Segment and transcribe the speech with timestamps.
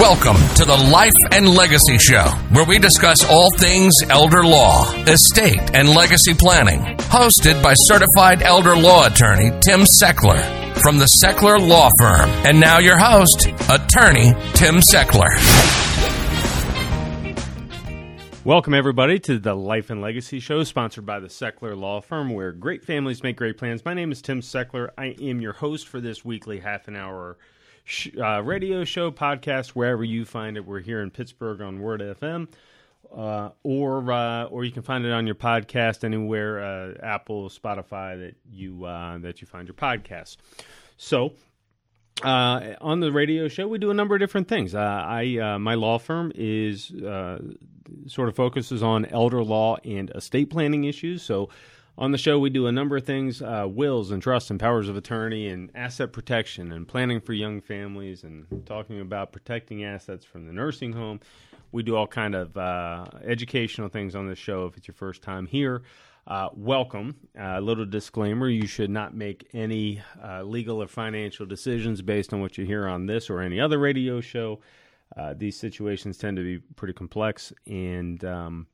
[0.00, 5.74] Welcome to the Life and Legacy Show, where we discuss all things elder law, estate,
[5.74, 6.98] and legacy planning.
[7.08, 12.28] Hosted by certified elder law attorney Tim Sechler from the Sechler Law Firm.
[12.44, 15.32] And now your host, attorney Tim Sechler.
[18.44, 22.52] Welcome, everybody, to the Life and Legacy Show, sponsored by the Sechler Law Firm, where
[22.52, 23.82] great families make great plans.
[23.82, 24.90] My name is Tim Sechler.
[24.98, 27.38] I am your host for this weekly half an hour
[27.86, 30.66] sh- uh, radio show, podcast, wherever you find it.
[30.66, 32.48] We're here in Pittsburgh on Word FM.
[33.14, 38.18] Uh, or uh, or you can find it on your podcast anywhere, uh, Apple, Spotify
[38.18, 40.36] that you uh, that you find your podcast.
[40.96, 41.32] So
[42.24, 44.74] uh, on the radio show, we do a number of different things.
[44.74, 46.92] Uh, I uh, my law firm is
[48.08, 51.22] sort of focuses on elder law and estate planning issues.
[51.22, 51.48] So
[51.98, 54.88] on the show, we do a number of things: uh, wills and trusts and powers
[54.88, 60.24] of attorney, and asset protection and planning for young families, and talking about protecting assets
[60.24, 61.20] from the nursing home.
[61.72, 64.66] We do all kind of uh, educational things on this show.
[64.66, 65.82] If it's your first time here.
[66.26, 67.14] Uh, welcome.
[67.36, 72.32] A uh, little disclaimer you should not make any uh, legal or financial decisions based
[72.32, 74.58] on what you hear on this or any other radio show.
[75.16, 78.66] Uh, these situations tend to be pretty complex, and um,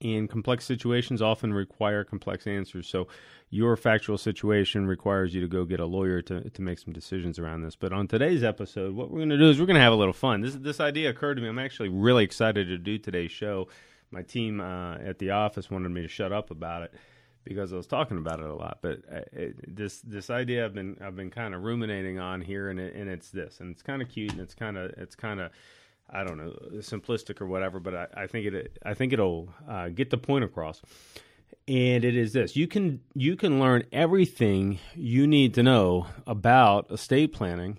[0.00, 2.88] and complex situations often require complex answers.
[2.88, 3.08] So,
[3.50, 7.38] your factual situation requires you to go get a lawyer to, to make some decisions
[7.38, 7.76] around this.
[7.76, 9.96] But on today's episode, what we're going to do is we're going to have a
[9.96, 10.42] little fun.
[10.42, 11.48] This this idea occurred to me.
[11.48, 13.68] I'm actually really excited to do today's show
[14.10, 16.94] my team uh, at the office wanted me to shut up about it
[17.44, 18.78] because I was talking about it a lot.
[18.82, 22.70] But uh, it, this this idea I've been I've been kind of ruminating on here,
[22.70, 25.14] and it, and it's this, and it's kind of cute, and it's kind of it's
[25.14, 25.50] kind of
[26.10, 29.88] I don't know simplistic or whatever, but I, I think it I think it'll uh,
[29.88, 30.80] get the point across.
[31.66, 36.90] And it is this: you can you can learn everything you need to know about
[36.90, 37.78] estate planning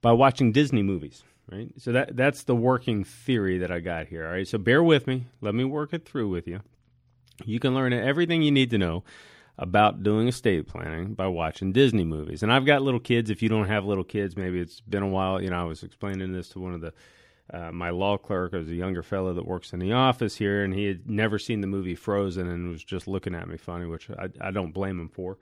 [0.00, 1.70] by watching Disney movies right?
[1.78, 4.26] So that that's the working theory that I got here.
[4.26, 5.26] All right, so bear with me.
[5.40, 6.60] Let me work it through with you.
[7.44, 9.04] You can learn everything you need to know
[9.58, 12.42] about doing estate planning by watching Disney movies.
[12.42, 13.30] And I've got little kids.
[13.30, 15.40] If you don't have little kids, maybe it's been a while.
[15.40, 16.92] You know, I was explaining this to one of the
[17.52, 20.74] uh, my law clerk was a younger fellow that works in the office here, and
[20.74, 24.10] he had never seen the movie Frozen and was just looking at me funny, which
[24.10, 25.38] I, I don't blame him for.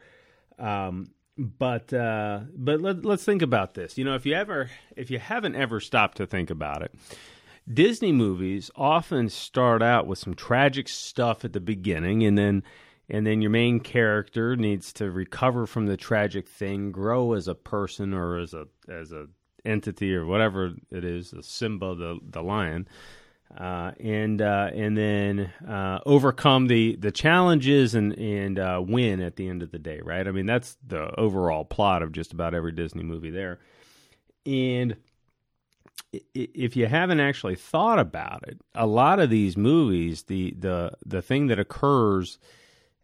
[0.58, 3.96] Um, but uh, but let, let's think about this.
[3.98, 6.94] You know, if you ever if you haven't ever stopped to think about it,
[7.72, 12.62] Disney movies often start out with some tragic stuff at the beginning, and then
[13.08, 17.54] and then your main character needs to recover from the tragic thing, grow as a
[17.54, 19.26] person or as a as a
[19.64, 22.88] entity or whatever it is, the Simba the the lion,
[23.56, 29.36] uh, and uh, and then uh, overcome the the challenges and and uh, win at
[29.36, 30.26] the end of the day, right?
[30.26, 33.60] I mean, that's the overall plot of just about every Disney movie there.
[34.46, 34.96] And
[36.34, 41.22] if you haven't actually thought about it, a lot of these movies, the the the
[41.22, 42.38] thing that occurs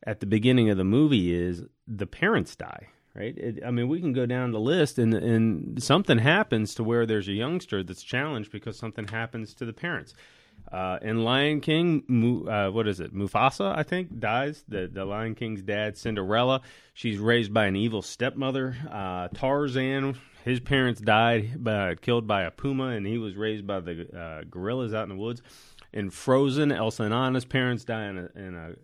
[0.05, 3.37] at the beginning of the movie is the parents die, right?
[3.37, 7.07] It, I mean, we can go down the list, and and something happens to where
[7.07, 10.15] there's a youngster that's challenged because something happens to the parents.
[10.71, 13.15] Uh, in Lion King, uh, what is it?
[13.15, 14.63] Mufasa, I think, dies.
[14.69, 16.61] The the Lion King's dad, Cinderella.
[16.95, 18.77] She's raised by an evil stepmother.
[18.91, 23.81] Uh, Tarzan, his parents died, by, killed by a puma, and he was raised by
[23.81, 25.43] the uh, gorillas out in the woods.
[25.93, 28.75] In Frozen, Elsa and Anna's parents die in a, in a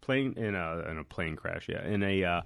[0.00, 1.68] plane in a in a plane crash.
[1.68, 2.42] Yeah, in a uh,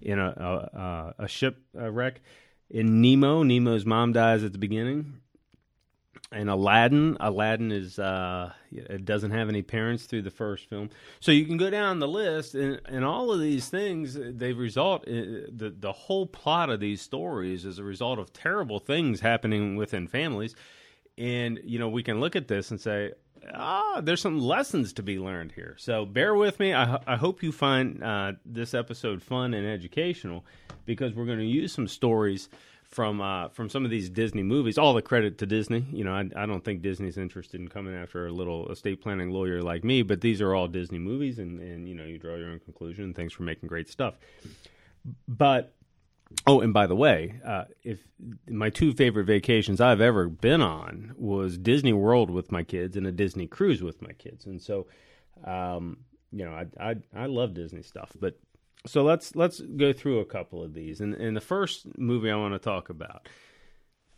[0.00, 2.20] in a a, a ship wreck.
[2.68, 5.20] In Nemo, Nemo's mom dies at the beginning
[6.32, 7.16] and Aladdin.
[7.20, 10.90] Aladdin is uh, it doesn't have any parents through the first film,
[11.20, 15.06] so you can go down the list, and, and all of these things they result
[15.06, 19.20] in, uh, the the whole plot of these stories is a result of terrible things
[19.20, 20.54] happening within families,
[21.16, 23.12] and you know we can look at this and say.
[23.52, 25.74] Ah, there's some lessons to be learned here.
[25.78, 26.74] So bear with me.
[26.74, 30.44] I, I hope you find uh, this episode fun and educational
[30.84, 32.48] because we're going to use some stories
[32.84, 34.78] from uh, from some of these Disney movies.
[34.78, 35.84] All the credit to Disney.
[35.92, 39.30] You know, I, I, don't think Disney's interested in coming after a little estate planning
[39.30, 42.36] lawyer like me, but these are all Disney movies, and and you know, you draw
[42.36, 43.12] your own conclusion.
[43.12, 44.14] Thanks for making great stuff.
[45.28, 45.75] But
[46.46, 48.00] oh, and by the way, uh, if
[48.48, 53.06] my two favorite vacations I've ever been on was Disney World with my kids and
[53.06, 54.86] a Disney cruise with my kids, and so.
[55.44, 55.98] Um,
[56.32, 58.38] you know, I, I I love Disney stuff, but
[58.86, 61.00] so let's let's go through a couple of these.
[61.00, 63.28] And, and the first movie I want to talk about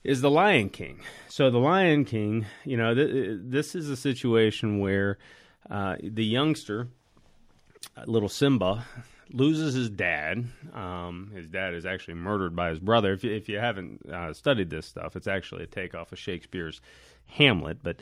[0.04, 1.00] is The Lion King.
[1.28, 5.18] So The Lion King, you know, th- this is a situation where
[5.70, 6.88] uh, the youngster,
[7.96, 8.84] uh, little Simba,
[9.32, 10.44] loses his dad.
[10.74, 13.12] Um, his dad is actually murdered by his brother.
[13.12, 16.80] If you, if you haven't uh, studied this stuff, it's actually a takeoff of Shakespeare's
[17.26, 17.78] Hamlet.
[17.82, 18.00] But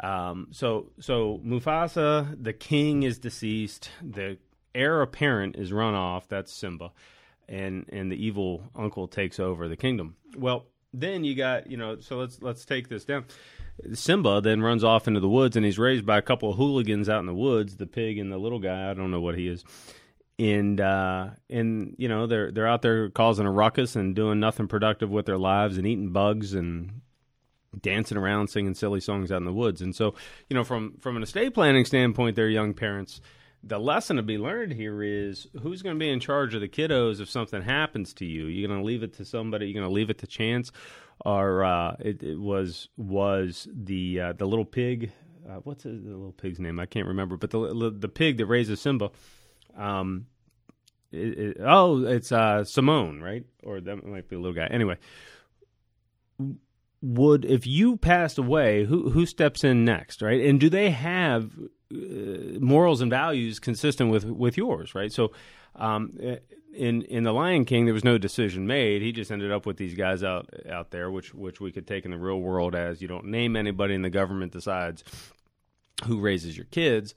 [0.00, 3.90] um, so so Mufasa, the king, is deceased.
[4.02, 4.38] The
[4.74, 6.28] heir apparent is run off.
[6.28, 6.92] That's Simba,
[7.48, 10.16] and and the evil uncle takes over the kingdom.
[10.36, 12.00] Well, then you got you know.
[12.00, 13.26] So let's let's take this down.
[13.94, 17.08] Simba then runs off into the woods, and he's raised by a couple of hooligans
[17.08, 17.76] out in the woods.
[17.76, 18.90] The pig and the little guy.
[18.90, 19.64] I don't know what he is.
[20.42, 24.66] And uh, and you know they're they're out there causing a ruckus and doing nothing
[24.66, 27.02] productive with their lives and eating bugs and
[27.80, 29.80] dancing around singing silly songs out in the woods.
[29.82, 30.14] And so
[30.48, 33.20] you know from from an estate planning standpoint, they're young parents
[33.64, 36.68] the lesson to be learned here is who's going to be in charge of the
[36.68, 38.46] kiddos if something happens to you.
[38.46, 39.66] You're going to leave it to somebody.
[39.66, 40.72] You're going to leave it to chance,
[41.24, 45.12] or uh, it, it, was was the uh, the little pig.
[45.48, 46.80] Uh, what's the little pig's name?
[46.80, 47.36] I can't remember.
[47.36, 49.10] But the the pig that raises Simba.
[49.76, 50.26] Um,
[51.12, 53.44] it, it, oh, it's uh, Simone, right?
[53.62, 54.66] Or that might be a little guy.
[54.66, 54.96] Anyway,
[57.02, 60.40] would if you passed away, who who steps in next, right?
[60.40, 61.50] And do they have
[61.92, 65.12] uh, morals and values consistent with with yours, right?
[65.12, 65.32] So,
[65.74, 66.16] um,
[66.72, 69.02] in in the Lion King, there was no decision made.
[69.02, 72.04] He just ended up with these guys out out there, which which we could take
[72.04, 75.04] in the real world as you don't name anybody, and the government decides
[76.04, 77.14] who raises your kids.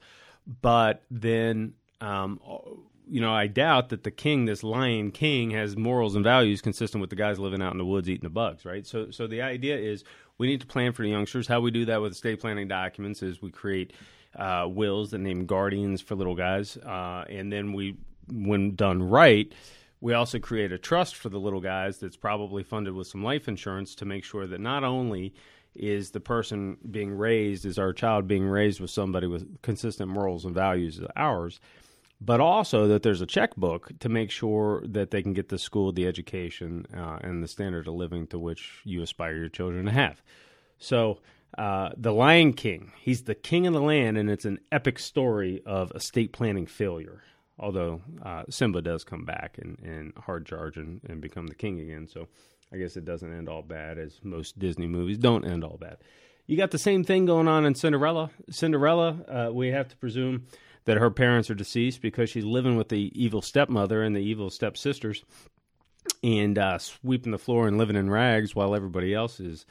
[0.62, 2.40] But then, um,
[3.08, 7.00] you know, I doubt that the king, this Lion King, has morals and values consistent
[7.00, 8.86] with the guys living out in the woods eating the bugs, right?
[8.86, 10.02] So, so the idea is
[10.38, 11.46] we need to plan for the youngsters.
[11.46, 13.92] How we do that with estate planning documents is we create
[14.34, 17.96] uh, wills that name guardians for little guys, uh, and then we,
[18.30, 19.52] when done right,
[20.00, 23.48] we also create a trust for the little guys that's probably funded with some life
[23.48, 25.32] insurance to make sure that not only
[25.74, 30.44] is the person being raised, is our child being raised with somebody with consistent morals
[30.44, 31.60] and values as ours,
[32.20, 35.92] but also that there's a checkbook to make sure that they can get the school,
[35.92, 39.92] the education, uh, and the standard of living to which you aspire your children to
[39.92, 40.22] have.
[40.78, 41.18] So
[41.56, 42.92] uh, the Lion King.
[42.98, 47.22] He's the king of the land, and it's an epic story of estate planning failure.
[47.58, 51.80] Although uh, Simba does come back and, and hard charge and, and become the king
[51.80, 52.06] again.
[52.06, 52.28] So
[52.70, 55.96] I guess it doesn't end all bad, as most Disney movies don't end all bad.
[56.46, 58.30] You got the same thing going on in Cinderella.
[58.50, 60.46] Cinderella, uh, we have to presume
[60.86, 64.50] that her parents are deceased because she's living with the evil stepmother and the evil
[64.50, 65.24] stepsisters
[66.22, 69.66] and uh, sweeping the floor and living in rags while everybody else is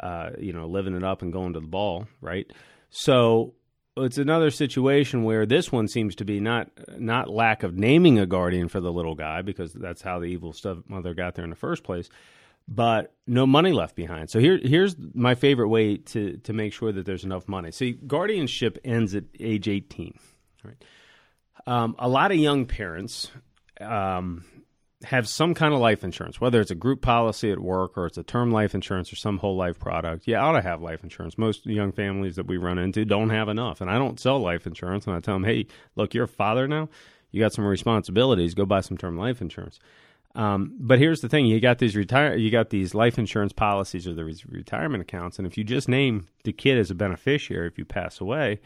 [0.00, 2.50] uh, you know, living it up and going to the ball, right?
[2.90, 3.54] So
[3.96, 8.26] it's another situation where this one seems to be not not lack of naming a
[8.26, 11.56] guardian for the little guy because that's how the evil stepmother got there in the
[11.56, 12.08] first place,
[12.68, 14.30] but no money left behind.
[14.30, 17.72] So here here's my favorite way to to make sure that there's enough money.
[17.72, 20.16] See, guardianship ends at age 18.
[20.64, 20.76] Right.
[21.66, 23.30] Um, a lot of young parents
[23.80, 24.44] um,
[25.04, 28.18] have some kind of life insurance, whether it's a group policy at work or it's
[28.18, 30.28] a term life insurance or some whole life product.
[30.28, 31.38] I ought to have life insurance.
[31.38, 33.80] Most young families that we run into don't have enough.
[33.80, 35.06] And I don't sell life insurance.
[35.06, 36.88] And I tell them, hey, look, you're a father now.
[37.30, 38.54] You got some responsibilities.
[38.54, 39.78] Go buy some term life insurance.
[40.34, 44.06] Um, but here's the thing: you got these retire, you got these life insurance policies
[44.06, 47.78] or these retirement accounts, and if you just name the kid as a beneficiary if
[47.78, 48.60] you pass away,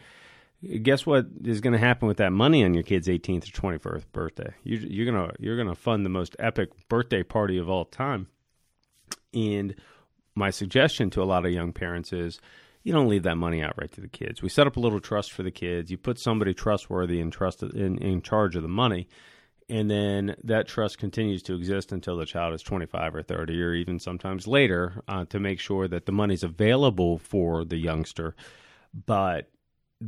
[0.81, 4.03] guess what is going to happen with that money on your kid's 18th or 21st
[4.11, 4.53] birthday?
[4.63, 8.27] You, you're gonna you're gonna fund the most epic birthday party of all time.
[9.33, 9.75] And
[10.35, 12.39] my suggestion to a lot of young parents is,
[12.83, 14.41] you don't leave that money out right to the kids.
[14.41, 15.89] We set up a little trust for the kids.
[15.89, 19.07] You put somebody trustworthy and trusted in, in charge of the money,
[19.69, 23.73] and then that trust continues to exist until the child is 25 or 30 or
[23.73, 28.35] even sometimes later uh, to make sure that the money's available for the youngster
[29.05, 29.49] but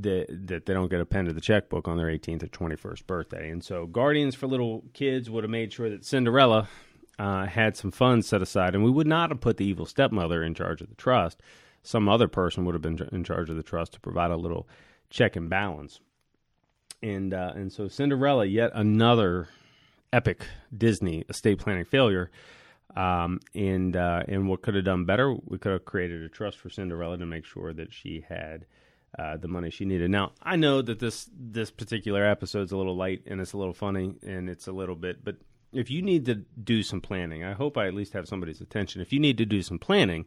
[0.02, 3.08] that that they don't get a pen to the checkbook on their 18th or 21st
[3.08, 3.50] birthday.
[3.50, 6.68] And so, Guardians for Little Kids would have made sure that Cinderella
[7.18, 10.44] uh, had some funds set aside, and we would not have put the evil stepmother
[10.44, 11.42] in charge of the trust.
[11.84, 14.68] Some other person would have been in charge of the trust to provide a little
[15.10, 16.00] check and balance.
[17.02, 19.50] And uh, and so, Cinderella, yet another
[20.12, 22.32] epic Disney estate planning failure.
[22.96, 25.36] Um, and uh, and what could have done better?
[25.46, 28.66] We could have created a trust for Cinderella to make sure that she had
[29.18, 30.12] uh, the money she needed.
[30.12, 33.74] Now I know that this this particular episode's a little light and it's a little
[33.74, 35.38] funny and it's a little bit, but
[35.74, 39.02] if you need to do some planning, I hope I at least have somebody's attention.
[39.02, 40.26] If you need to do some planning,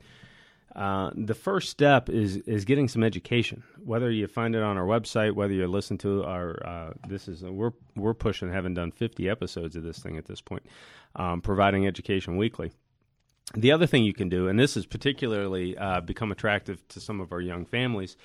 [0.76, 3.64] uh, the first step is is getting some education.
[3.82, 7.42] Whether you find it on our website, whether you listen to our uh, this is
[7.42, 10.64] we're we're pushing having done 50 episodes of this thing at this point,
[11.16, 12.70] um, providing education weekly.
[13.54, 17.18] The other thing you can do, and this has particularly uh, become attractive to some
[17.18, 18.16] of our young families,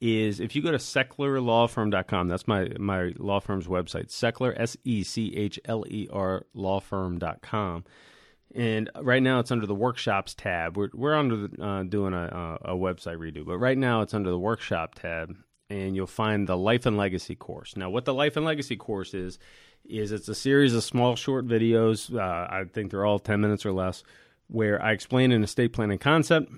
[0.00, 5.02] is if you go to sechlerlawfirm.com, that's my, my law firm's website, Sechler, S E
[5.02, 7.84] C H L E R, lawfirm.com.
[8.54, 10.76] And right now it's under the workshops tab.
[10.76, 14.30] We're, we're under the, uh, doing a, a, website redo, but right now it's under
[14.30, 15.36] the workshop tab,
[15.68, 17.76] and you'll find the Life and Legacy course.
[17.76, 19.38] Now, what the Life and Legacy course is,
[19.84, 22.14] is it's a series of small, short videos.
[22.14, 24.04] Uh, I think they're all 10 minutes or less,
[24.46, 26.50] where I explain an estate planning concept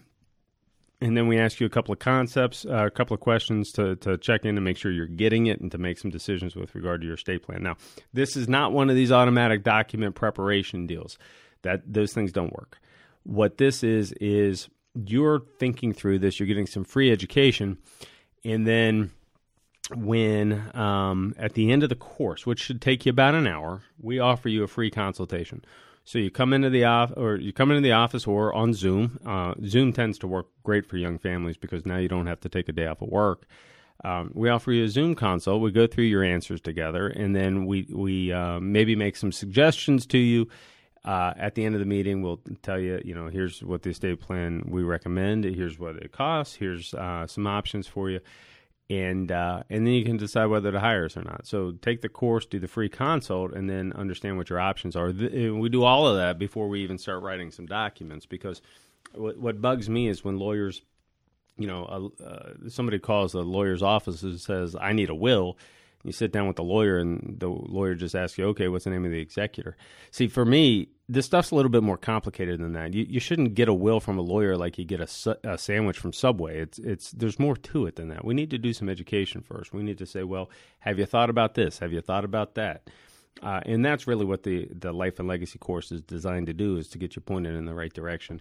[1.00, 3.94] and then we ask you a couple of concepts, uh, a couple of questions to,
[3.96, 6.74] to check in and make sure you're getting it and to make some decisions with
[6.74, 7.62] regard to your estate plan.
[7.62, 7.76] Now,
[8.12, 11.18] this is not one of these automatic document preparation deals.
[11.62, 12.78] That those things don't work.
[13.24, 16.38] What this is is you're thinking through this.
[16.38, 17.78] You're getting some free education,
[18.44, 19.10] and then
[19.94, 23.82] when um, at the end of the course, which should take you about an hour,
[24.00, 25.64] we offer you a free consultation
[26.08, 29.20] so you come into the off or you come into the office or on Zoom.
[29.26, 32.48] Uh, Zoom tends to work great for young families because now you don't have to
[32.48, 33.46] take a day off of work.
[34.02, 35.60] Um, we offer you a Zoom consult.
[35.60, 40.06] We go through your answers together, and then we we uh, maybe make some suggestions
[40.06, 40.48] to you.
[41.04, 43.90] Uh, at the end of the meeting, we'll tell you, you know, here's what the
[43.90, 45.44] estate plan we recommend.
[45.44, 46.54] Here's what it costs.
[46.54, 48.20] Here's uh, some options for you
[48.90, 51.46] and uh, and then you can decide whether to hire us or not.
[51.46, 55.10] So take the course, do the free consult, and then understand what your options are.
[55.10, 58.62] We do all of that before we even start writing some documents because
[59.14, 60.82] what, what bugs me is when lawyers,
[61.58, 65.58] you know, uh, somebody calls the lawyer's office and says, "I need a will."
[66.04, 68.90] You sit down with the lawyer, and the lawyer just asks you, "Okay, what's the
[68.90, 69.76] name of the executor?"
[70.10, 72.92] See, for me, this stuff's a little bit more complicated than that.
[72.92, 75.98] You, you shouldn't get a will from a lawyer like you get a, a sandwich
[75.98, 76.60] from Subway.
[76.60, 78.24] It's it's there's more to it than that.
[78.24, 79.72] We need to do some education first.
[79.72, 80.50] We need to say, well,
[80.80, 81.78] have you thought about this?
[81.78, 82.88] Have you thought about that?
[83.42, 86.76] Uh, and that's really what the the life and legacy course is designed to do
[86.76, 88.40] is to get you pointed in the right direction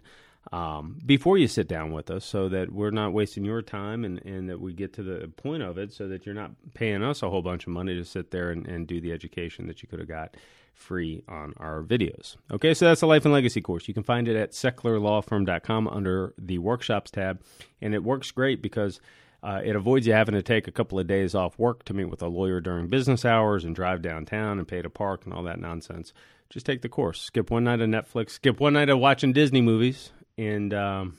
[0.52, 4.24] um, before you sit down with us so that we're not wasting your time and,
[4.26, 7.22] and that we get to the point of it so that you're not paying us
[7.22, 9.90] a whole bunch of money to sit there and, and do the education that you
[9.90, 10.36] could have got
[10.78, 12.38] free on our videos.
[12.52, 13.88] Okay, so that's the Life and Legacy course.
[13.88, 17.42] You can find it at sechlerlawfirm.com under the workshops tab,
[17.82, 19.02] and it works great because
[19.44, 22.10] uh, it avoids you having to take a couple of days off work to meet
[22.10, 25.44] with a lawyer during business hours and drive downtown and pay to park and all
[25.44, 26.14] that nonsense.
[26.50, 27.22] Just take the course.
[27.22, 28.32] Skip one night of Netflix.
[28.32, 31.18] Skip one night of watching Disney movies and um,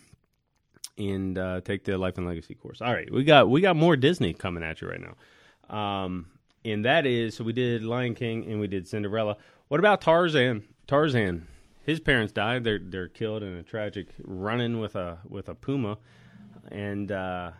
[0.96, 2.80] and uh, take the Life and Legacy course.
[2.80, 6.26] All right, we got we got more Disney coming at you right now, um,
[6.64, 9.36] and that is so we did Lion King and we did Cinderella.
[9.68, 10.64] What about Tarzan?
[10.86, 11.46] Tarzan,
[11.82, 12.64] his parents died.
[12.64, 15.98] They're they're killed in a tragic run-in with a with a puma,
[16.70, 17.52] and uh,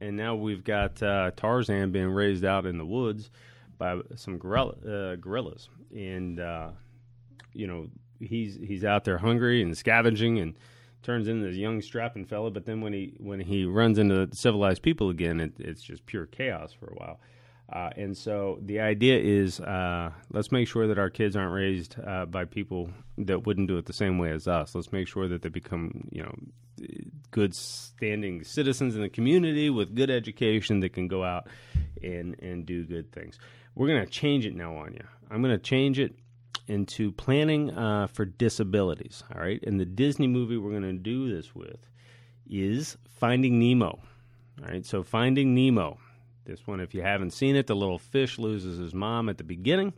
[0.00, 3.30] and now we've got uh, Tarzan being raised out in the woods
[3.78, 6.70] by some gorilla, uh, gorillas, and uh,
[7.52, 7.88] you know
[8.20, 10.56] he's he's out there hungry and scavenging and
[11.02, 12.50] turns into this young strapping fella.
[12.50, 16.26] But then when he when he runs into civilized people again, it, it's just pure
[16.26, 17.20] chaos for a while.
[17.72, 21.96] Uh, and so the idea is uh, let's make sure that our kids aren't raised
[22.06, 24.74] uh, by people that wouldn't do it the same way as us.
[24.74, 26.34] Let's make sure that they become, you know,
[27.30, 31.48] good standing citizens in the community with good education that can go out
[32.02, 33.38] and, and do good things.
[33.74, 35.04] We're going to change it now on you.
[35.30, 36.14] I'm going to change it
[36.68, 39.22] into planning uh, for disabilities.
[39.34, 41.88] All right, and the Disney movie we're going to do this with
[42.48, 43.86] is Finding Nemo.
[44.62, 45.98] All right, so Finding Nemo.
[46.46, 49.44] This one, if you haven't seen it, the little fish loses his mom at the
[49.44, 49.92] beginning,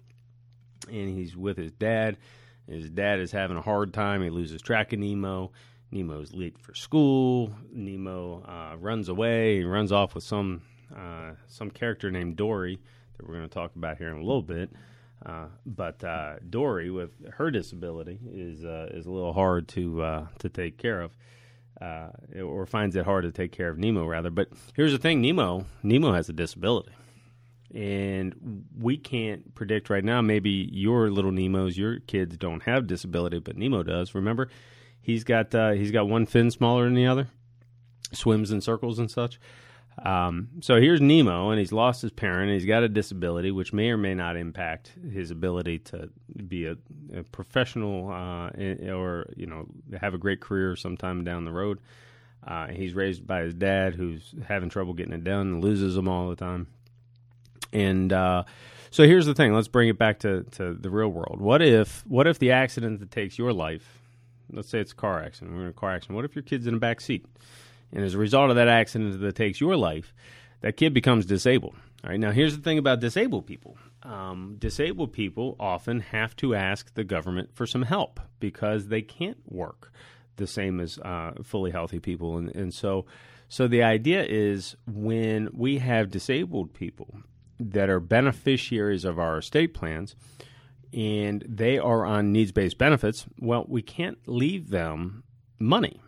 [0.91, 2.17] and he's with his dad.
[2.67, 4.23] His dad is having a hard time.
[4.23, 5.53] He loses track of Nemo.
[5.91, 7.51] Nemo's late for school.
[7.71, 9.59] Nemo uh, runs away.
[9.59, 10.63] He runs off with some
[10.95, 12.79] uh, some character named Dory
[13.17, 14.71] that we're going to talk about here in a little bit.
[15.25, 20.27] Uh, but uh, Dory, with her disability, is uh, is a little hard to uh,
[20.39, 21.17] to take care of,
[21.81, 22.09] uh,
[22.41, 24.31] or finds it hard to take care of Nemo rather.
[24.31, 26.93] But here's the thing: Nemo Nemo has a disability,
[27.75, 30.21] and we can't predict right now.
[30.21, 34.15] Maybe your little Nemos, your kids don't have disability, but Nemo does.
[34.15, 34.49] Remember,
[35.01, 37.29] he's got he's got one fin smaller than the other,
[38.13, 39.39] swims in circles and such.
[40.05, 42.51] Um, so here's Nemo, and he's lost his parent.
[42.51, 46.11] and he's got a disability, which may or may not impact his ability to
[46.47, 46.77] be a,
[47.15, 48.51] a professional uh,
[48.91, 49.67] or you know
[50.01, 51.79] have a great career sometime down the road.
[52.47, 56.31] Uh, he's raised by his dad, who's having trouble getting it done, loses them all
[56.31, 56.69] the time.
[57.73, 58.45] And uh,
[58.91, 61.41] so here's the thing: let's bring it back to, to the real world.
[61.41, 64.01] What if what if the accident that takes your life?
[64.51, 65.57] Let's say it's a car accident.
[65.57, 66.17] We're in a car accident.
[66.17, 67.27] What if your kid's in a back seat?
[67.93, 70.15] And as a result of that accident that takes your life,
[70.61, 71.75] that kid becomes disabled.
[72.05, 72.21] All right.
[72.21, 73.77] Now, here's the thing about disabled people.
[74.03, 79.39] Um, disabled people often have to ask the government for some help because they can't
[79.47, 79.93] work.
[80.37, 83.05] the same as uh, fully healthy people, and, and so
[83.49, 87.15] so the idea is when we have disabled people
[87.59, 90.15] that are beneficiaries of our estate plans
[90.93, 95.25] and they are on needs based benefits, well, we can't leave them
[95.59, 96.01] money.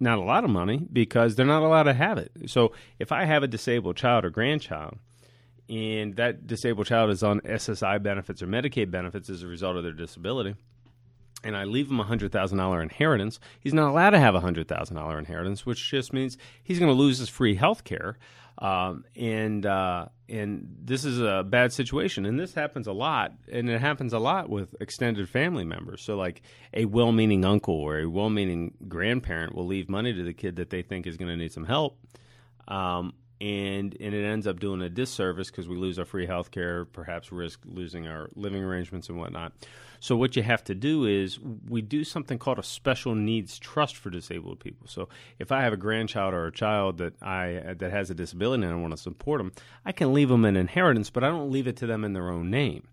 [0.00, 2.32] Not a lot of money because they're not allowed to have it.
[2.46, 4.98] So if I have a disabled child or grandchild,
[5.68, 9.82] and that disabled child is on SSI benefits or Medicaid benefits as a result of
[9.82, 10.56] their disability,
[11.44, 14.40] and I leave him a hundred thousand dollar inheritance, he's not allowed to have a
[14.40, 18.16] hundred thousand dollar inheritance, which just means he's going to lose his free health care.
[18.56, 23.68] Um, and uh, and this is a bad situation, and this happens a lot, and
[23.68, 26.02] it happens a lot with extended family members.
[26.02, 30.56] So, like a well-meaning uncle or a well-meaning grandparent will leave money to the kid
[30.56, 31.98] that they think is going to need some help,
[32.68, 33.12] um,
[33.44, 36.86] and and it ends up doing a disservice because we lose our free health care,
[36.86, 39.52] perhaps risk losing our living arrangements and whatnot.
[40.00, 43.96] So what you have to do is we do something called a special needs trust
[43.96, 44.86] for disabled people.
[44.88, 48.64] So if I have a grandchild or a child that I that has a disability
[48.64, 49.52] and I want to support them,
[49.84, 52.30] I can leave them an inheritance, but I don't leave it to them in their
[52.30, 52.88] own name.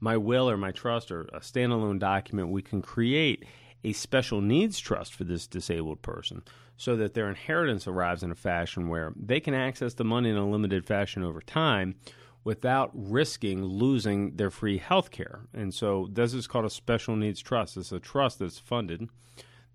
[0.00, 3.44] My will or my trust or a standalone document, we can create
[3.84, 6.42] a special needs trust for this disabled person
[6.80, 10.36] so that their inheritance arrives in a fashion where they can access the money in
[10.38, 11.94] a limited fashion over time
[12.42, 15.40] without risking losing their free health care.
[15.52, 17.76] And so this is called a special needs trust.
[17.76, 19.10] It's a trust that's funded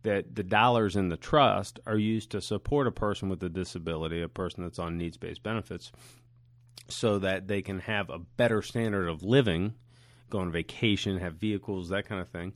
[0.02, 4.24] that the dollars in the trust are used to support a person with a disability,
[4.24, 5.92] a person that's on needs based benefits,
[6.88, 9.76] so that they can have a better standard of living,
[10.32, 12.54] go on vacation, have vehicles, that kind of thing,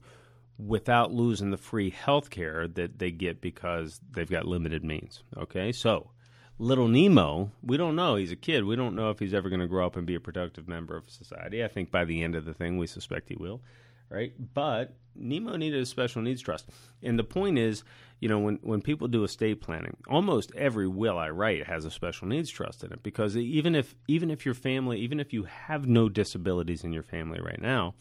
[0.66, 5.22] without losing the free health care that they get because they've got limited means.
[5.36, 6.10] Okay, so
[6.58, 8.16] little Nemo, we don't know.
[8.16, 8.64] He's a kid.
[8.64, 10.96] We don't know if he's ever going to grow up and be a productive member
[10.96, 11.64] of society.
[11.64, 13.62] I think by the end of the thing, we suspect he will,
[14.10, 14.32] right?
[14.54, 16.68] But Nemo needed a special needs trust.
[17.02, 17.82] And the point is,
[18.20, 21.90] you know, when, when people do estate planning, almost every will I write has a
[21.90, 25.44] special needs trust in it because even if even if your family, even if you
[25.44, 27.94] have no disabilities in your family right now,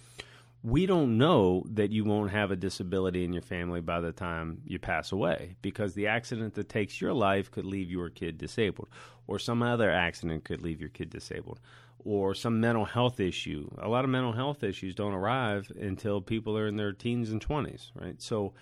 [0.62, 4.62] we don't know that you won't have a disability in your family by the time
[4.66, 8.90] you pass away because the accident that takes your life could leave your kid disabled,
[9.26, 11.62] or some other accident could leave your kid disabled,
[12.00, 13.70] or some mental health issue.
[13.78, 17.46] A lot of mental health issues don't arrive until people are in their teens and
[17.46, 18.22] 20s, right?
[18.22, 18.54] So,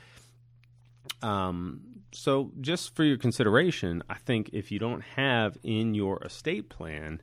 [1.23, 1.81] um,
[2.11, 7.21] so just for your consideration, I think if you don't have in your estate plan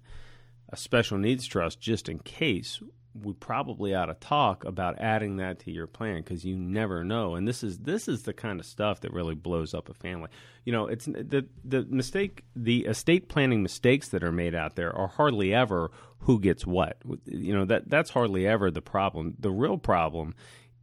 [0.69, 2.83] a special needs trust just in case,
[3.15, 7.37] we probably ought to talk about adding that to your plan because you never know.
[7.37, 10.31] And this is this is the kind of stuff that really blows up a family.
[10.65, 14.95] You know, it's the the mistake, the estate planning mistakes that are made out there
[14.97, 16.99] are hardly ever who gets what.
[17.27, 19.35] You know that that's hardly ever the problem.
[19.39, 20.35] The real problem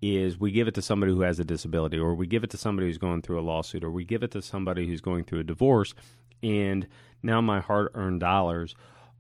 [0.02, 2.58] is we give it to somebody who has a disability, or we give it to
[2.58, 5.40] somebody who's going through a lawsuit, or we give it to somebody who's going through
[5.40, 5.94] a divorce,
[6.42, 6.88] and
[7.22, 8.74] now my hard earned dollars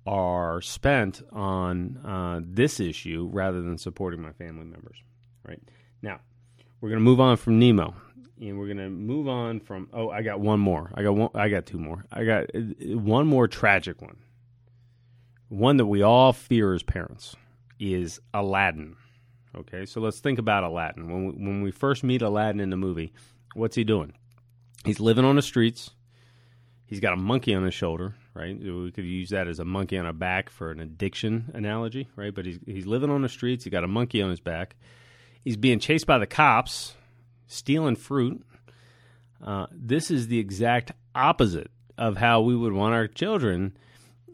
[0.05, 4.97] are spent on uh, this issue rather than supporting my family members.
[5.47, 5.61] Right
[6.01, 6.19] now,
[6.79, 7.93] we're going to move on from Nemo,
[8.39, 9.89] and we're going to move on from.
[9.93, 10.91] Oh, I got one more.
[10.95, 11.29] I got one.
[11.35, 12.05] I got two more.
[12.11, 14.17] I got uh, one more tragic one.
[15.49, 17.35] One that we all fear as parents
[17.79, 18.95] is Aladdin.
[19.53, 21.11] Okay, so let's think about Aladdin.
[21.11, 23.11] When we, when we first meet Aladdin in the movie,
[23.53, 24.13] what's he doing?
[24.85, 25.91] He's living on the streets.
[26.85, 28.57] He's got a monkey on his shoulder right?
[28.57, 32.33] We could use that as a monkey on a back for an addiction analogy, right?
[32.33, 33.63] But he's he's living on the streets.
[33.63, 34.75] He got a monkey on his back.
[35.43, 36.93] He's being chased by the cops,
[37.47, 38.43] stealing fruit.
[39.43, 43.75] Uh, this is the exact opposite of how we would want our children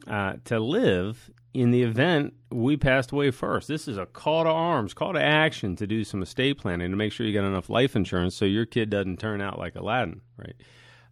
[0.08, 3.68] uh, to live in the event we passed away first.
[3.68, 6.98] This is a call to arms, call to action to do some estate planning to
[6.98, 10.22] make sure you got enough life insurance so your kid doesn't turn out like Aladdin,
[10.38, 10.56] right?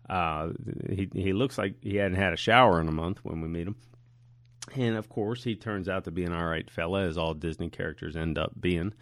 [0.09, 0.49] Uh,
[0.89, 3.67] he he looks like he hadn't had a shower in a month when we meet
[3.67, 3.75] him,
[4.75, 7.69] and of course he turns out to be an all right fella, as all Disney
[7.69, 8.93] characters end up being.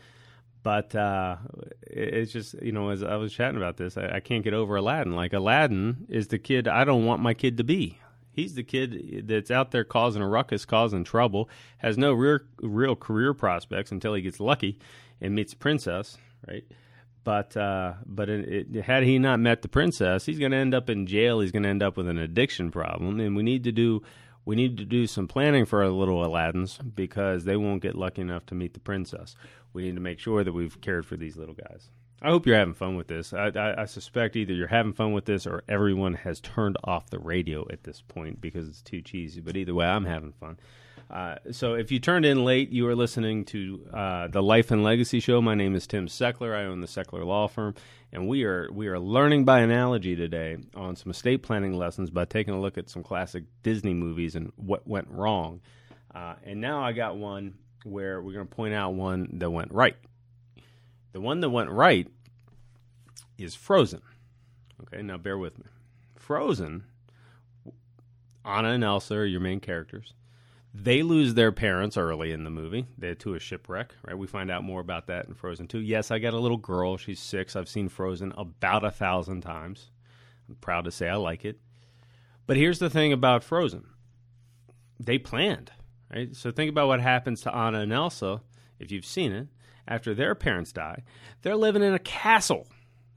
[0.64, 1.38] But uh,
[1.82, 4.78] it's just you know, as I was chatting about this, I, I can't get over
[4.78, 5.14] Aladdin.
[5.14, 8.00] Like Aladdin is the kid I don't want my kid to be.
[8.32, 12.96] He's the kid that's out there causing a ruckus, causing trouble, has no real real
[12.96, 14.80] career prospects until he gets lucky
[15.22, 16.64] and meets a princess, right?
[17.24, 20.74] But uh, but it, it, had he not met the princess, he's going to end
[20.74, 21.40] up in jail.
[21.40, 24.02] He's going to end up with an addiction problem, and we need to do
[24.46, 28.22] we need to do some planning for our little Aladdins because they won't get lucky
[28.22, 29.36] enough to meet the princess.
[29.72, 31.90] We need to make sure that we've cared for these little guys.
[32.24, 33.34] I hope you're having fun with this.
[33.34, 37.10] I, I, I, suspect either you're having fun with this or everyone has turned off
[37.10, 39.42] the radio at this point because it's too cheesy.
[39.42, 40.58] But either way, I'm having fun.
[41.12, 44.86] Uh, so if you turned in late, you are listening to uh, the Life and
[44.86, 45.42] Legacy Show.
[45.42, 46.56] My name is Tim Sechler.
[46.56, 47.76] I own the Sechler Law Firm,
[48.14, 52.24] and we are we are learning by analogy today on some estate planning lessons by
[52.24, 55.60] taking a look at some classic Disney movies and what went wrong.
[56.16, 59.74] Uh, and now I got one where we're going to point out one that went
[59.74, 59.98] right.
[61.14, 62.08] The one that went right
[63.38, 64.02] is Frozen.
[64.82, 65.66] Okay, now bear with me.
[66.18, 66.84] Frozen,
[68.44, 70.14] Anna and Elsa are your main characters.
[70.74, 74.18] They lose their parents early in the movie They're to a shipwreck, right?
[74.18, 75.80] We find out more about that in Frozen 2.
[75.80, 76.98] Yes, I got a little girl.
[76.98, 77.56] She's six.
[77.56, 79.92] I've seen Frozen about a thousand times.
[80.50, 81.60] I'm proud to say I like it.
[82.48, 83.86] But here's the thing about Frozen
[85.00, 85.72] they planned,
[86.14, 86.36] right?
[86.36, 88.42] So think about what happens to Anna and Elsa
[88.80, 89.48] if you've seen it
[89.88, 91.04] after their parents die,
[91.42, 92.68] they're living in a castle,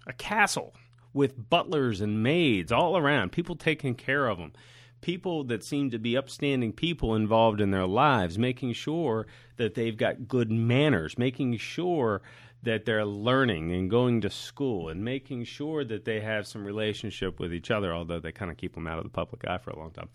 [0.07, 0.75] a castle
[1.13, 4.53] with butlers and maids all around, people taking care of them,
[5.01, 9.27] people that seem to be upstanding people involved in their lives, making sure
[9.57, 12.21] that they've got good manners, making sure
[12.63, 17.39] that they're learning and going to school and making sure that they have some relationship
[17.39, 19.71] with each other, although they kind of keep them out of the public eye for
[19.71, 20.09] a long time.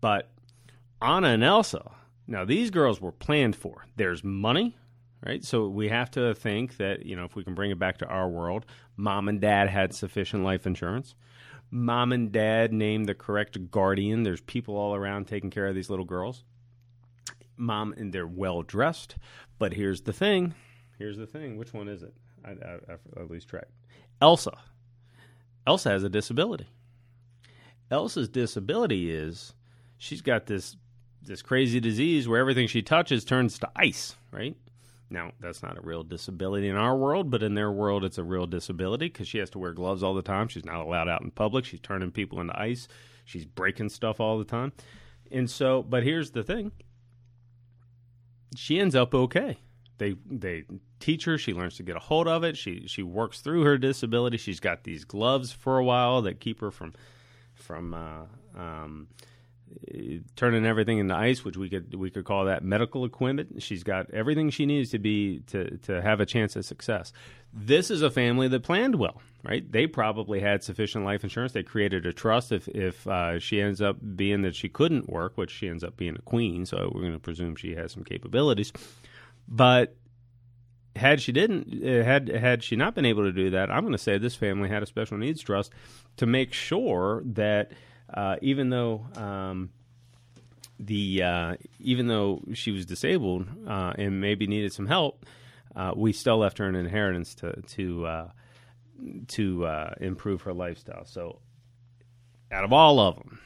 [0.00, 0.30] But
[1.00, 1.92] Anna and Elsa,
[2.26, 3.84] now these girls were planned for.
[3.96, 4.76] There's money,
[5.24, 5.44] right?
[5.44, 8.06] So we have to think that, you know, if we can bring it back to
[8.06, 11.14] our world, mom and dad had sufficient life insurance.
[11.70, 14.24] Mom and dad named the correct guardian.
[14.24, 16.44] There's people all around taking care of these little girls.
[17.56, 19.16] Mom and they're well dressed.
[19.58, 20.54] But here's the thing.
[20.98, 21.56] Here's the thing.
[21.56, 22.14] Which one is it?
[22.44, 23.68] I, I, I, lose track.
[24.20, 24.52] Elsa.
[25.66, 26.66] Elsa has a disability.
[27.90, 29.54] Elsa's disability is
[29.96, 30.76] she's got this
[31.22, 34.56] this crazy disease where everything she touches turns to ice, right?
[35.12, 38.24] Now, that's not a real disability in our world, but in their world, it's a
[38.24, 40.48] real disability because she has to wear gloves all the time.
[40.48, 41.66] She's not allowed out in public.
[41.66, 42.88] She's turning people into ice.
[43.26, 44.72] She's breaking stuff all the time.
[45.30, 46.72] And so, but here's the thing
[48.56, 49.58] she ends up okay.
[49.98, 50.64] They, they
[50.98, 51.36] teach her.
[51.36, 52.56] She learns to get a hold of it.
[52.56, 54.38] She she works through her disability.
[54.38, 56.94] She's got these gloves for a while that keep her from
[57.54, 58.24] from uh,
[58.58, 59.08] um,
[60.36, 63.62] turning everything into ice, which we could we could call that medical equipment.
[63.62, 67.12] She's got everything she needs to be to to have a chance of success.
[67.52, 69.70] This is a family that planned well, right?
[69.70, 71.52] They probably had sufficient life insurance.
[71.52, 75.36] They created a trust if if uh, she ends up being that she couldn't work,
[75.36, 78.04] which she ends up being a queen, so we're going to presume she has some
[78.04, 78.72] capabilities.
[79.48, 79.96] But
[80.96, 83.92] had she didn't uh, had had she not been able to do that, I'm going
[83.92, 85.72] to say this family had a special needs trust
[86.16, 87.72] to make sure that
[88.14, 89.70] uh, even though um,
[90.78, 95.24] the uh, even though she was disabled uh, and maybe needed some help,
[95.76, 98.30] uh, we still left her an inheritance to to uh,
[99.28, 101.04] to uh, improve her lifestyle.
[101.04, 101.38] So,
[102.50, 103.40] out of all of them,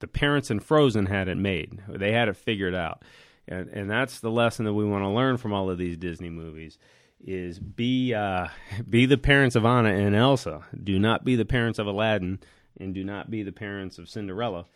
[0.00, 1.80] the parents in Frozen had it made.
[1.88, 3.02] They had it figured out,
[3.46, 6.30] and and that's the lesson that we want to learn from all of these Disney
[6.30, 6.78] movies.
[7.24, 8.14] Is be
[8.88, 10.62] be the parents of Anna and Elsa.
[10.82, 12.40] Do not be the parents of Aladdin
[12.78, 14.66] and do not be the parents of Cinderella.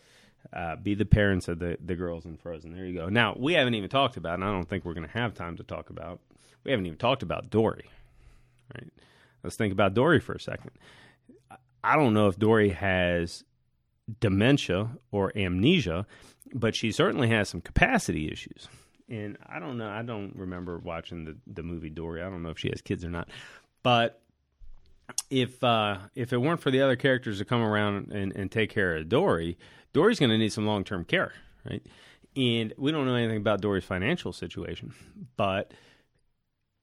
[0.53, 2.73] Uh, be the parents of the, the girls in Frozen.
[2.73, 3.09] There you go.
[3.09, 5.57] Now, we haven't even talked about, and I don't think we're going to have time
[5.57, 6.21] to talk about,
[6.63, 7.89] we haven't even talked about Dory.
[8.73, 8.89] Right?
[9.43, 10.71] Let's think about Dory for a second.
[11.83, 13.43] I don't know if Dory has
[14.19, 16.05] dementia or amnesia,
[16.53, 18.69] but she certainly has some capacity issues.
[19.09, 22.21] And I don't know, I don't remember watching the, the movie Dory.
[22.21, 23.29] I don't know if she has kids or not.
[23.83, 24.21] But
[25.29, 28.69] if uh, if it weren't for the other characters to come around and, and take
[28.69, 29.57] care of Dory,
[29.93, 31.33] Dory's going to need some long term care,
[31.69, 31.85] right?
[32.35, 34.93] And we don't know anything about Dory's financial situation,
[35.37, 35.73] but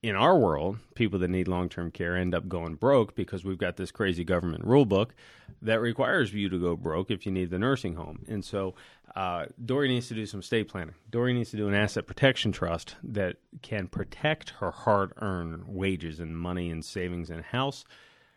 [0.03, 3.57] in our world, people that need long term care end up going broke because we've
[3.57, 5.15] got this crazy government rule book
[5.63, 8.23] that requires you to go broke if you need the nursing home.
[8.29, 8.75] And so
[9.17, 10.95] uh, Dory needs to do some estate planning.
[11.09, 16.21] Dory needs to do an asset protection trust that can protect her hard earned wages
[16.21, 17.85] and money and savings in house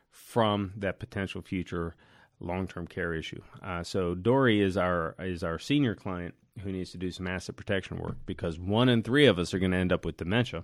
[0.09, 1.95] from that potential future
[2.39, 3.41] long-term care issue.
[3.63, 7.55] Uh, so Dory is our is our senior client who needs to do some asset
[7.55, 10.63] protection work because one in three of us are going to end up with dementia,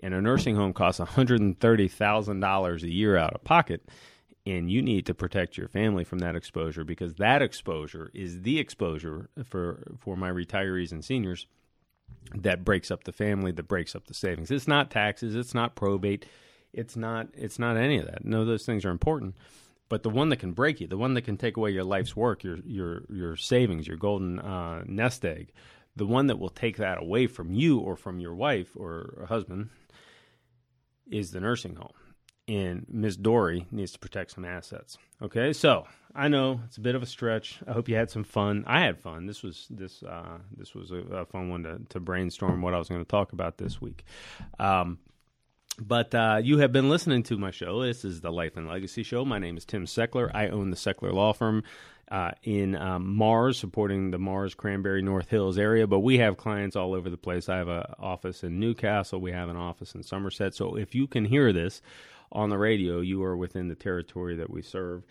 [0.00, 3.44] and a nursing home costs one hundred and thirty thousand dollars a year out of
[3.44, 3.88] pocket.
[4.46, 8.58] And you need to protect your family from that exposure because that exposure is the
[8.58, 11.46] exposure for for my retirees and seniors
[12.34, 14.50] that breaks up the family, that breaks up the savings.
[14.50, 16.24] It's not taxes, it's not probate,
[16.78, 18.24] it's not it's not any of that.
[18.24, 19.34] No, those things are important.
[19.88, 22.14] But the one that can break you, the one that can take away your life's
[22.14, 25.52] work, your your your savings, your golden uh, nest egg,
[25.96, 29.70] the one that will take that away from you or from your wife or husband,
[31.10, 31.92] is the nursing home.
[32.46, 34.96] and Miss Dory needs to protect some assets.
[35.20, 37.58] Okay, so I know it's a bit of a stretch.
[37.66, 38.64] I hope you had some fun.
[38.66, 39.26] I had fun.
[39.26, 42.78] This was this uh, this was a, a, fun one to, to brainstorm what I
[42.78, 44.04] was going to talk about this week.
[44.58, 44.98] Um,
[45.80, 47.82] but uh, you have been listening to my show.
[47.82, 49.24] This is the Life and Legacy Show.
[49.24, 50.30] My name is Tim Sechler.
[50.34, 51.62] I own the Sechler Law Firm
[52.10, 55.86] uh, in um, Mars, supporting the Mars Cranberry North Hills area.
[55.86, 57.48] But we have clients all over the place.
[57.48, 59.20] I have an office in Newcastle.
[59.20, 60.54] We have an office in Somerset.
[60.54, 61.80] So if you can hear this
[62.32, 65.04] on the radio, you are within the territory that we serve.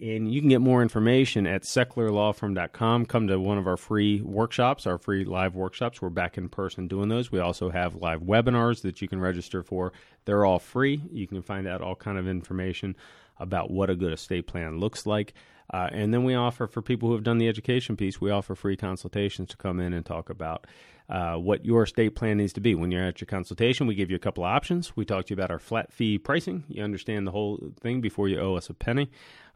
[0.00, 3.04] And you can get more information at sechlerlawfirm.com.
[3.04, 6.00] Come to one of our free workshops, our free live workshops.
[6.00, 7.30] We're back in person doing those.
[7.30, 9.92] We also have live webinars that you can register for.
[10.24, 11.02] They're all free.
[11.12, 12.96] You can find out all kind of information
[13.38, 15.34] about what a good estate plan looks like.
[15.72, 18.54] Uh, and then we offer for people who have done the education piece, we offer
[18.54, 20.66] free consultations to come in and talk about
[21.08, 22.74] uh, what your estate plan needs to be.
[22.74, 24.96] When you're at your consultation, we give you a couple of options.
[24.96, 26.64] We talk to you about our flat fee pricing.
[26.68, 29.10] You understand the whole thing before you owe us a penny.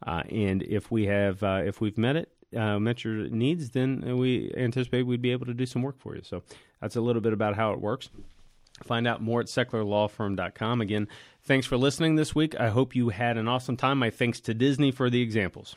[0.05, 4.19] Uh, and if we have, uh, if we've met it, uh, met your needs, then
[4.19, 6.23] we anticipate we'd be able to do some work for you.
[6.23, 6.43] So
[6.81, 8.11] that's a little bit about how it works.
[8.83, 10.81] Find out more at sechlerlawfirm.com.
[10.81, 11.09] Again,
[11.43, 12.59] thanks for listening this week.
[12.59, 13.99] I hope you had an awesome time.
[13.99, 15.77] My thanks to Disney for the examples.